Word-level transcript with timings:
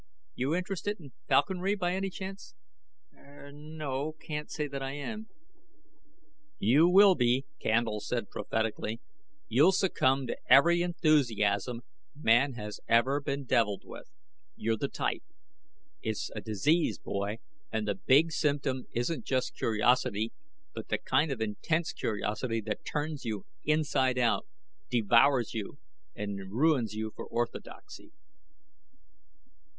You 0.33 0.55
interested 0.55 0.99
in 0.99 1.11
falconry 1.29 1.75
by 1.75 1.93
any 1.93 2.09
chance?" 2.09 2.55
"Er, 3.13 3.51
no. 3.53 4.13
Can't 4.13 4.49
say 4.49 4.67
that 4.67 4.81
I 4.81 4.93
am." 4.93 5.27
"You 6.57 6.89
will 6.89 7.13
be," 7.13 7.45
Candle 7.59 7.99
said 7.99 8.31
prophetically, 8.31 8.99
"you'll 9.47 9.71
succumb 9.73 10.25
to 10.25 10.35
every 10.51 10.81
enthusiasm 10.81 11.83
man 12.15 12.53
has 12.53 12.79
ever 12.87 13.21
been 13.21 13.45
deviled 13.45 13.83
with. 13.85 14.09
You're 14.55 14.75
the 14.75 14.87
type. 14.87 15.21
It's 16.01 16.31
a 16.35 16.41
disease, 16.41 16.97
boy, 16.97 17.37
and 17.71 17.87
the 17.87 17.93
big 17.93 18.31
symptom 18.31 18.85
isn't 18.95 19.23
just 19.23 19.53
curiosity, 19.55 20.33
but 20.73 20.87
the 20.87 20.97
kind 20.97 21.31
of 21.31 21.41
intense 21.41 21.91
curiosity 21.93 22.59
that 22.61 22.85
turns 22.85 23.23
you 23.23 23.45
inside 23.65 24.17
out, 24.17 24.47
devours 24.89 25.53
you 25.53 25.77
and 26.15 26.51
ruins 26.53 26.95
you 26.95 27.13
for 27.15 27.27
orthodoxy." 27.27 28.11